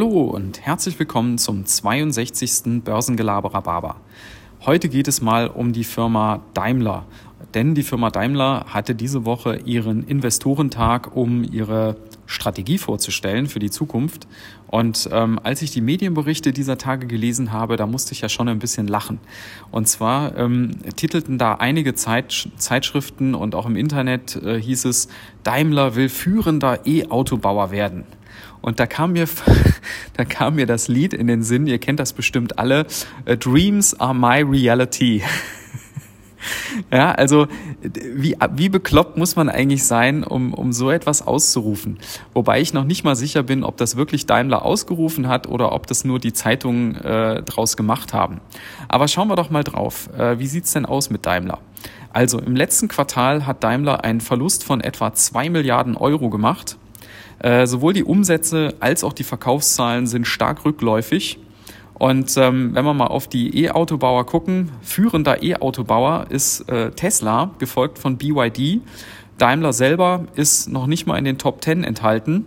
Hallo 0.00 0.22
und 0.22 0.62
herzlich 0.62 0.98
willkommen 0.98 1.36
zum 1.36 1.66
62. 1.66 2.82
Börsengelaber 2.82 3.52
Rhabarber. 3.52 3.96
Heute 4.64 4.88
geht 4.88 5.08
es 5.08 5.20
mal 5.20 5.46
um 5.46 5.74
die 5.74 5.84
Firma 5.84 6.40
Daimler. 6.54 7.04
Denn 7.52 7.74
die 7.74 7.82
Firma 7.82 8.08
Daimler 8.08 8.64
hatte 8.68 8.94
diese 8.94 9.26
Woche 9.26 9.56
ihren 9.56 10.02
Investorentag, 10.04 11.14
um 11.14 11.44
ihre 11.44 11.98
Strategie 12.24 12.78
vorzustellen 12.78 13.46
für 13.46 13.58
die 13.58 13.68
Zukunft. 13.68 14.26
Und 14.68 15.06
ähm, 15.12 15.38
als 15.42 15.60
ich 15.60 15.70
die 15.70 15.82
Medienberichte 15.82 16.52
dieser 16.52 16.78
Tage 16.78 17.06
gelesen 17.06 17.52
habe, 17.52 17.76
da 17.76 17.86
musste 17.86 18.12
ich 18.12 18.22
ja 18.22 18.30
schon 18.30 18.48
ein 18.48 18.58
bisschen 18.58 18.88
lachen. 18.88 19.20
Und 19.70 19.86
zwar 19.86 20.34
ähm, 20.38 20.78
titelten 20.96 21.36
da 21.36 21.56
einige 21.56 21.94
Zeit, 21.94 22.48
Zeitschriften 22.56 23.34
und 23.34 23.54
auch 23.54 23.66
im 23.66 23.76
Internet 23.76 24.36
äh, 24.36 24.58
hieß 24.58 24.86
es, 24.86 25.08
Daimler 25.42 25.94
will 25.94 26.08
führender 26.08 26.86
E-Autobauer 26.86 27.70
werden. 27.70 28.06
Und 28.60 28.78
da 28.78 28.86
kam 28.86 29.12
mir, 29.12 29.26
da 30.20 30.26
kam 30.26 30.56
mir 30.56 30.66
das 30.66 30.88
Lied 30.88 31.14
in 31.14 31.28
den 31.28 31.42
Sinn, 31.42 31.66
ihr 31.66 31.78
kennt 31.78 31.98
das 31.98 32.12
bestimmt 32.12 32.58
alle, 32.58 32.86
Dreams 33.24 33.98
are 33.98 34.14
my 34.14 34.42
reality. 34.42 35.22
Ja, 36.90 37.12
also 37.12 37.48
wie, 37.82 38.34
wie 38.54 38.70
bekloppt 38.70 39.18
muss 39.18 39.36
man 39.36 39.50
eigentlich 39.50 39.84
sein, 39.84 40.24
um, 40.24 40.54
um 40.54 40.72
so 40.72 40.90
etwas 40.90 41.20
auszurufen? 41.20 41.98
Wobei 42.32 42.62
ich 42.62 42.72
noch 42.72 42.84
nicht 42.84 43.04
mal 43.04 43.14
sicher 43.14 43.42
bin, 43.42 43.62
ob 43.62 43.76
das 43.76 43.96
wirklich 43.96 44.24
Daimler 44.24 44.64
ausgerufen 44.64 45.28
hat 45.28 45.46
oder 45.46 45.72
ob 45.72 45.86
das 45.86 46.02
nur 46.02 46.18
die 46.18 46.32
Zeitungen 46.32 46.96
äh, 46.96 47.42
draus 47.42 47.76
gemacht 47.76 48.14
haben. 48.14 48.40
Aber 48.88 49.06
schauen 49.06 49.28
wir 49.28 49.36
doch 49.36 49.50
mal 49.50 49.64
drauf. 49.64 50.08
Äh, 50.16 50.38
wie 50.38 50.46
sieht's 50.46 50.72
denn 50.72 50.86
aus 50.86 51.10
mit 51.10 51.26
Daimler? 51.26 51.58
Also 52.10 52.40
im 52.40 52.56
letzten 52.56 52.88
Quartal 52.88 53.46
hat 53.46 53.62
Daimler 53.62 54.02
einen 54.02 54.22
Verlust 54.22 54.64
von 54.64 54.80
etwa 54.80 55.12
zwei 55.12 55.50
Milliarden 55.50 55.94
Euro 55.94 56.30
gemacht. 56.30 56.78
Äh, 57.38 57.66
sowohl 57.66 57.92
die 57.92 58.04
Umsätze 58.04 58.74
als 58.80 59.04
auch 59.04 59.12
die 59.12 59.24
Verkaufszahlen 59.24 60.06
sind 60.06 60.26
stark 60.26 60.64
rückläufig. 60.64 61.38
Und 61.94 62.34
ähm, 62.38 62.74
wenn 62.74 62.84
wir 62.84 62.94
mal 62.94 63.08
auf 63.08 63.28
die 63.28 63.64
E-Autobauer 63.64 64.24
gucken, 64.24 64.70
führender 64.80 65.42
E-Autobauer 65.42 66.26
ist 66.30 66.68
äh, 66.70 66.90
Tesla, 66.92 67.50
gefolgt 67.58 67.98
von 67.98 68.16
BYD. 68.16 68.80
Daimler 69.36 69.72
selber 69.72 70.24
ist 70.34 70.68
noch 70.70 70.86
nicht 70.86 71.06
mal 71.06 71.18
in 71.18 71.24
den 71.24 71.36
Top 71.36 71.62
10 71.62 71.84
enthalten. 71.84 72.46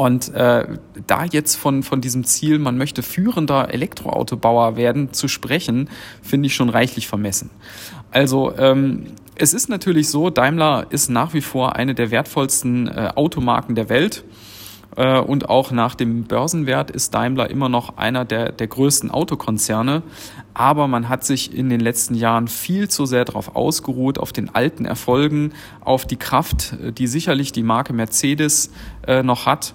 Und 0.00 0.32
äh, 0.34 0.66
da 1.06 1.24
jetzt 1.26 1.56
von, 1.56 1.82
von 1.82 2.00
diesem 2.00 2.24
Ziel, 2.24 2.58
man 2.58 2.78
möchte 2.78 3.02
führender 3.02 3.72
Elektroautobauer 3.72 4.76
werden, 4.76 5.12
zu 5.12 5.28
sprechen, 5.28 5.90
finde 6.22 6.46
ich 6.46 6.54
schon 6.54 6.70
reichlich 6.70 7.06
vermessen. 7.06 7.50
Also 8.10 8.56
ähm, 8.56 9.08
es 9.40 9.54
ist 9.54 9.70
natürlich 9.70 10.10
so, 10.10 10.28
Daimler 10.28 10.86
ist 10.90 11.08
nach 11.08 11.32
wie 11.32 11.40
vor 11.40 11.74
eine 11.74 11.94
der 11.94 12.10
wertvollsten 12.10 12.88
äh, 12.88 13.12
Automarken 13.14 13.74
der 13.74 13.88
Welt. 13.88 14.22
Äh, 14.96 15.18
und 15.18 15.48
auch 15.48 15.70
nach 15.70 15.94
dem 15.94 16.24
Börsenwert 16.24 16.90
ist 16.90 17.14
Daimler 17.14 17.48
immer 17.48 17.70
noch 17.70 17.96
einer 17.96 18.26
der, 18.26 18.52
der 18.52 18.66
größten 18.66 19.10
Autokonzerne. 19.10 20.02
Aber 20.52 20.88
man 20.88 21.08
hat 21.08 21.24
sich 21.24 21.54
in 21.54 21.70
den 21.70 21.80
letzten 21.80 22.14
Jahren 22.14 22.48
viel 22.48 22.88
zu 22.88 23.06
sehr 23.06 23.24
darauf 23.24 23.56
ausgeruht, 23.56 24.18
auf 24.18 24.32
den 24.32 24.54
alten 24.54 24.84
Erfolgen, 24.84 25.54
auf 25.80 26.04
die 26.04 26.16
Kraft, 26.16 26.74
äh, 26.74 26.92
die 26.92 27.06
sicherlich 27.06 27.50
die 27.50 27.62
Marke 27.62 27.94
Mercedes 27.94 28.70
äh, 29.06 29.22
noch 29.22 29.46
hat 29.46 29.74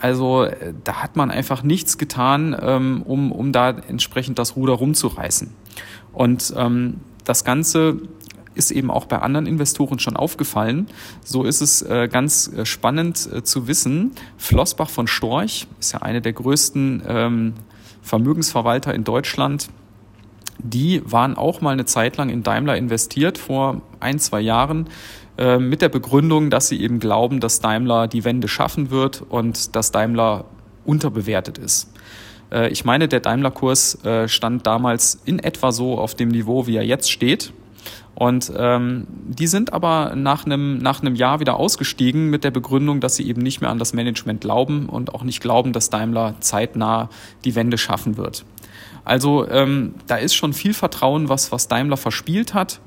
also 0.00 0.42
äh, 0.42 0.74
da 0.82 1.00
hat 1.00 1.14
man 1.14 1.30
einfach 1.30 1.62
nichts 1.62 1.96
getan, 1.96 2.56
ähm, 2.60 3.02
um, 3.02 3.30
um 3.30 3.52
da 3.52 3.70
entsprechend 3.70 4.36
das 4.36 4.56
Ruder 4.56 4.72
rumzureißen. 4.72 5.54
Und 6.12 6.52
ähm, 6.56 6.96
das 7.24 7.44
Ganze 7.44 8.00
ist 8.54 8.70
eben 8.70 8.90
auch 8.90 9.06
bei 9.06 9.18
anderen 9.18 9.46
Investoren 9.46 9.98
schon 9.98 10.16
aufgefallen. 10.16 10.86
So 11.24 11.44
ist 11.44 11.60
es 11.60 11.82
äh, 11.82 12.08
ganz 12.10 12.48
äh, 12.48 12.64
spannend 12.64 13.28
äh, 13.32 13.42
zu 13.42 13.66
wissen. 13.66 14.12
Flossbach 14.36 14.90
von 14.90 15.06
Storch 15.06 15.66
ist 15.80 15.92
ja 15.92 16.02
eine 16.02 16.20
der 16.20 16.32
größten 16.32 17.02
ähm, 17.06 17.54
Vermögensverwalter 18.02 18.94
in 18.94 19.04
Deutschland. 19.04 19.68
Die 20.58 21.02
waren 21.04 21.36
auch 21.36 21.60
mal 21.60 21.70
eine 21.70 21.86
Zeit 21.86 22.16
lang 22.16 22.28
in 22.28 22.42
Daimler 22.42 22.76
investiert 22.76 23.38
vor 23.38 23.82
ein, 24.00 24.18
zwei 24.18 24.40
Jahren 24.40 24.88
äh, 25.38 25.58
mit 25.58 25.82
der 25.82 25.88
Begründung, 25.88 26.50
dass 26.50 26.68
sie 26.68 26.80
eben 26.80 26.98
glauben, 27.00 27.40
dass 27.40 27.60
Daimler 27.60 28.06
die 28.06 28.24
Wende 28.24 28.48
schaffen 28.48 28.90
wird 28.90 29.22
und 29.28 29.74
dass 29.74 29.90
Daimler 29.90 30.44
unterbewertet 30.84 31.58
ist. 31.58 31.92
Äh, 32.52 32.68
ich 32.68 32.84
meine, 32.84 33.08
der 33.08 33.20
Daimler-Kurs 33.20 34.04
äh, 34.04 34.28
stand 34.28 34.66
damals 34.66 35.20
in 35.24 35.38
etwa 35.38 35.72
so 35.72 35.98
auf 35.98 36.14
dem 36.14 36.28
Niveau, 36.28 36.66
wie 36.66 36.76
er 36.76 36.84
jetzt 36.84 37.10
steht. 37.10 37.52
Und 38.14 38.52
ähm, 38.56 39.06
die 39.08 39.46
sind 39.46 39.72
aber 39.72 40.14
nach 40.14 40.44
einem, 40.44 40.78
nach 40.78 41.00
einem 41.00 41.14
Jahr 41.14 41.40
wieder 41.40 41.56
ausgestiegen 41.56 42.28
mit 42.28 42.44
der 42.44 42.50
Begründung, 42.50 43.00
dass 43.00 43.16
sie 43.16 43.26
eben 43.26 43.42
nicht 43.42 43.60
mehr 43.60 43.70
an 43.70 43.78
das 43.78 43.94
Management 43.94 44.42
glauben 44.42 44.88
und 44.88 45.14
auch 45.14 45.24
nicht 45.24 45.40
glauben, 45.40 45.72
dass 45.72 45.90
Daimler 45.90 46.34
zeitnah 46.40 47.08
die 47.44 47.54
Wende 47.54 47.78
schaffen 47.78 48.16
wird. 48.16 48.44
Also 49.04 49.48
ähm, 49.48 49.94
da 50.06 50.16
ist 50.16 50.34
schon 50.34 50.52
viel 50.52 50.74
Vertrauen, 50.74 51.28
was, 51.28 51.52
was 51.52 51.68
Daimler 51.68 51.96
verspielt 51.96 52.54
hat. 52.54 52.80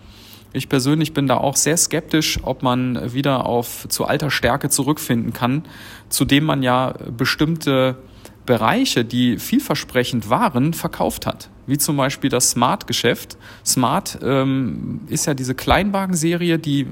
Ich 0.54 0.70
persönlich 0.70 1.14
bin 1.14 1.28
da 1.28 1.38
auch 1.38 1.58
sehr 1.58 1.76
skeptisch, 1.76 2.40
ob 2.44 2.64
man 2.64 3.14
wieder 3.14 3.46
auf 3.46 3.88
zu 3.90 4.06
alter 4.06 4.32
Stärke 4.32 4.70
zurückfinden 4.70 5.34
kann, 5.34 5.64
zu 6.08 6.24
dem 6.24 6.46
man 6.46 6.64
ja 6.64 6.94
bestimmte 7.18 7.98
Bereiche, 8.46 9.04
die 9.04 9.38
vielversprechend 9.38 10.30
waren, 10.30 10.74
verkauft 10.74 11.26
hat. 11.26 11.50
Wie 11.68 11.78
zum 11.78 11.98
Beispiel 11.98 12.30
das 12.30 12.52
Smart-Geschäft. 12.52 13.38
Smart 13.66 14.20
ähm, 14.22 15.02
ist 15.08 15.26
ja 15.26 15.34
diese 15.34 15.56
Kleinwagenserie, 15.56 16.60
die 16.60 16.88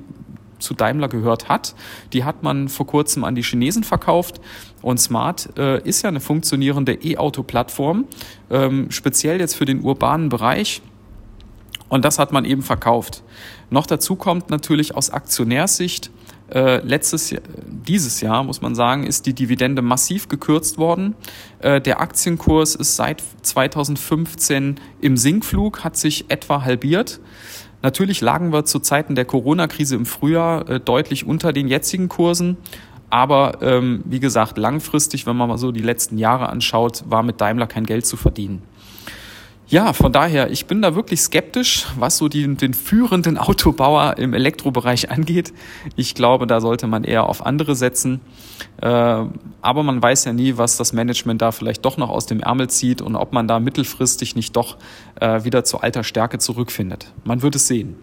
zu 0.64 0.74
Daimler 0.74 1.10
gehört 1.10 1.50
hat. 1.50 1.76
Die 2.14 2.24
hat 2.24 2.42
man 2.42 2.70
vor 2.70 2.88
kurzem 2.88 3.24
an 3.24 3.36
die 3.36 3.44
Chinesen 3.44 3.84
verkauft. 3.84 4.40
Und 4.82 5.00
Smart 5.00 5.50
äh, 5.58 5.82
ist 5.88 6.02
ja 6.02 6.10
eine 6.10 6.20
funktionierende 6.20 6.94
E-Auto-Plattform, 6.94 8.06
ähm, 8.50 8.90
speziell 8.90 9.40
jetzt 9.40 9.56
für 9.56 9.66
den 9.66 9.82
urbanen 9.82 10.30
Bereich. 10.30 10.82
Und 11.90 12.06
das 12.06 12.18
hat 12.18 12.32
man 12.32 12.46
eben 12.46 12.64
verkauft. 12.64 13.24
Noch 13.70 13.86
dazu 13.86 14.16
kommt 14.16 14.50
natürlich 14.50 14.96
aus 14.96 15.12
Aktionärssicht, 15.12 16.10
äh, 16.54 16.78
letztes 16.86 17.32
Jahr, 17.32 17.42
dieses 17.66 18.22
Jahr 18.22 18.44
muss 18.44 18.62
man 18.62 18.76
sagen, 18.76 19.06
ist 19.06 19.26
die 19.26 19.34
Dividende 19.34 19.82
massiv 19.82 20.28
gekürzt 20.28 20.78
worden. 20.78 21.16
Äh, 21.60 21.82
der 21.82 22.00
Aktienkurs 22.00 22.76
ist 22.76 22.96
seit 22.96 23.24
2015 23.42 24.80
im 25.02 25.18
Sinkflug, 25.18 25.84
hat 25.84 25.98
sich 25.98 26.26
etwa 26.30 26.64
halbiert. 26.64 27.20
Natürlich 27.82 28.22
lagen 28.22 28.54
wir 28.54 28.66
zu 28.66 28.80
Zeiten 28.80 29.16
der 29.16 29.26
Corona-Krise 29.26 29.96
im 29.96 30.06
Frühjahr 30.06 30.70
äh, 30.70 30.80
deutlich 30.80 31.26
unter 31.26 31.54
den 31.54 31.68
jetzigen 31.68 32.08
Kursen. 32.08 32.58
Aber 33.10 33.62
ähm, 33.62 34.02
wie 34.06 34.20
gesagt, 34.20 34.58
langfristig, 34.58 35.26
wenn 35.26 35.36
man 35.36 35.50
mal 35.50 35.58
so 35.58 35.72
die 35.72 35.82
letzten 35.82 36.18
Jahre 36.18 36.50
anschaut, 36.50 37.04
war 37.08 37.24
mit 37.24 37.42
Daimler 37.42 37.68
kein 37.68 37.86
Geld 37.86 38.06
zu 38.06 38.16
verdienen. 38.16 38.62
Ja, 39.74 39.92
von 39.92 40.12
daher, 40.12 40.52
ich 40.52 40.68
bin 40.68 40.84
da 40.84 40.94
wirklich 40.94 41.20
skeptisch, 41.20 41.88
was 41.98 42.18
so 42.20 42.28
die, 42.28 42.46
den 42.58 42.76
führenden 42.76 43.40
Autobauer 43.40 44.20
im 44.20 44.36
Elektrobereich 44.36 45.10
angeht. 45.10 45.52
Ich 45.96 46.14
glaube, 46.14 46.46
da 46.46 46.62
sollte 46.62 46.86
man 46.86 47.04
eher 47.04 47.28
auf 47.28 47.44
andere 47.44 47.76
setzen. 47.76 48.22
Äh, 48.80 48.88
aber 48.88 49.82
man 49.82 50.00
weiß 50.00 50.26
ja 50.26 50.34
nie, 50.34 50.58
was 50.58 50.78
das 50.78 50.94
Management 50.94 51.42
da 51.42 51.52
vielleicht 51.52 51.84
doch 51.86 51.98
noch 51.98 52.12
aus 52.12 52.28
dem 52.28 52.40
Ärmel 52.40 52.70
zieht 52.70 53.02
und 53.02 53.16
ob 53.16 53.34
man 53.34 53.48
da 53.48 53.60
mittelfristig 53.60 54.36
nicht 54.36 54.56
doch 54.56 54.78
äh, 55.20 55.44
wieder 55.44 55.64
zu 55.64 55.80
alter 55.80 56.04
Stärke 56.04 56.38
zurückfindet. 56.38 57.12
Man 57.24 57.42
wird 57.42 57.56
es 57.56 57.66
sehen. 57.66 57.96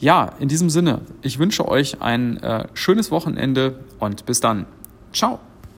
Ja, 0.00 0.32
in 0.40 0.48
diesem 0.48 0.68
Sinne, 0.68 1.02
ich 1.22 1.38
wünsche 1.38 1.68
euch 1.68 2.02
ein 2.02 2.42
äh, 2.42 2.66
schönes 2.74 3.12
Wochenende 3.12 3.78
und 4.00 4.26
bis 4.26 4.40
dann. 4.40 4.66
Ciao. 5.12 5.38